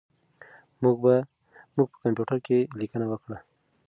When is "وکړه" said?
3.11-3.37